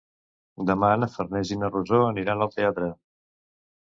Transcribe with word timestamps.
Demà 0.69 0.87
na 1.01 1.09
Farners 1.17 1.51
i 1.55 1.57
na 1.65 1.71
Rosó 1.75 2.01
aniran 2.07 2.43
al 2.47 2.51
teatre. 2.59 2.93